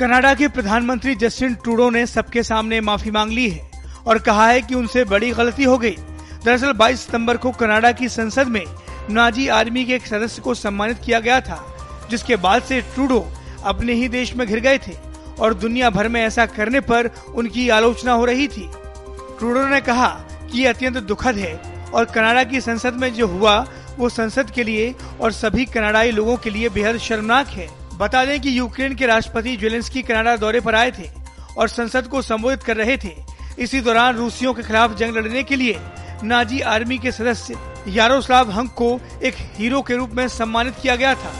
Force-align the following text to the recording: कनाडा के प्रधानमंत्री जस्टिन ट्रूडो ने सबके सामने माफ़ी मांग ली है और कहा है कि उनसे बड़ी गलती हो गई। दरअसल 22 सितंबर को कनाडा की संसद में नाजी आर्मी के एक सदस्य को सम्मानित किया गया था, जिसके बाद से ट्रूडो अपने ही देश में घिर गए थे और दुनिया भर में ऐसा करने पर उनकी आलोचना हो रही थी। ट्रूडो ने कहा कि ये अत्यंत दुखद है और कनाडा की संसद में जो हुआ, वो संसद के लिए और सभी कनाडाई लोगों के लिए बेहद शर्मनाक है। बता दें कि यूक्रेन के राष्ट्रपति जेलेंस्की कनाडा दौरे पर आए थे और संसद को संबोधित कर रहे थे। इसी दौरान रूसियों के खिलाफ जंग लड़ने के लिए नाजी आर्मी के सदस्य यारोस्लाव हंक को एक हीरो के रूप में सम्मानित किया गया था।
कनाडा 0.00 0.34
के 0.34 0.48
प्रधानमंत्री 0.48 1.14
जस्टिन 1.14 1.54
ट्रूडो 1.54 1.88
ने 1.90 2.06
सबके 2.06 2.42
सामने 2.42 2.80
माफ़ी 2.80 3.10
मांग 3.10 3.30
ली 3.32 3.48
है 3.50 3.70
और 4.06 4.18
कहा 4.18 4.48
है 4.48 4.62
कि 4.62 4.74
उनसे 4.74 5.04
बड़ी 5.04 5.30
गलती 5.30 5.64
हो 5.64 5.78
गई। 5.78 5.96
दरअसल 6.44 6.72
22 6.72 7.00
सितंबर 7.00 7.36
को 7.36 7.50
कनाडा 7.50 7.92
की 7.92 8.08
संसद 8.08 8.48
में 8.48 8.64
नाजी 9.10 9.46
आर्मी 9.48 9.84
के 9.84 9.94
एक 9.94 10.06
सदस्य 10.06 10.42
को 10.42 10.54
सम्मानित 10.54 10.98
किया 11.04 11.20
गया 11.20 11.40
था, 11.40 11.56
जिसके 12.10 12.36
बाद 12.36 12.62
से 12.62 12.80
ट्रूडो 12.80 13.24
अपने 13.64 13.92
ही 13.92 14.08
देश 14.08 14.34
में 14.36 14.46
घिर 14.46 14.60
गए 14.60 14.78
थे 14.78 14.96
और 15.38 15.54
दुनिया 15.54 15.90
भर 15.90 16.08
में 16.08 16.20
ऐसा 16.22 16.46
करने 16.46 16.80
पर 16.80 17.10
उनकी 17.34 17.68
आलोचना 17.68 18.12
हो 18.12 18.24
रही 18.24 18.48
थी। 18.48 18.68
ट्रूडो 19.38 19.66
ने 19.66 19.80
कहा 19.80 20.08
कि 20.52 20.60
ये 20.60 20.66
अत्यंत 20.66 20.96
दुखद 20.98 21.36
है 21.36 21.54
और 21.94 22.04
कनाडा 22.04 22.44
की 22.44 22.60
संसद 22.60 22.94
में 22.94 23.12
जो 23.14 23.26
हुआ, 23.26 23.58
वो 23.98 24.08
संसद 24.08 24.50
के 24.50 24.64
लिए 24.64 24.94
और 25.20 25.32
सभी 25.32 25.64
कनाडाई 25.64 26.10
लोगों 26.10 26.36
के 26.36 26.50
लिए 26.50 26.68
बेहद 26.68 26.98
शर्मनाक 26.98 27.48
है। 27.48 27.85
बता 27.98 28.24
दें 28.24 28.40
कि 28.40 28.58
यूक्रेन 28.58 28.94
के 28.94 29.06
राष्ट्रपति 29.06 29.56
जेलेंस्की 29.56 30.02
कनाडा 30.02 30.36
दौरे 30.36 30.60
पर 30.60 30.74
आए 30.74 30.90
थे 30.90 31.08
और 31.58 31.68
संसद 31.68 32.06
को 32.06 32.22
संबोधित 32.22 32.62
कर 32.62 32.76
रहे 32.76 32.96
थे। 32.96 33.14
इसी 33.58 33.80
दौरान 33.80 34.16
रूसियों 34.16 34.52
के 34.54 34.62
खिलाफ 34.62 34.96
जंग 34.96 35.16
लड़ने 35.16 35.42
के 35.42 35.56
लिए 35.56 35.78
नाजी 36.24 36.60
आर्मी 36.60 36.98
के 36.98 37.12
सदस्य 37.12 37.56
यारोस्लाव 37.88 38.50
हंक 38.50 38.70
को 38.72 38.98
एक 39.24 39.34
हीरो 39.56 39.82
के 39.82 39.96
रूप 39.96 40.10
में 40.10 40.26
सम्मानित 40.28 40.74
किया 40.82 40.96
गया 40.96 41.14
था। 41.14 41.32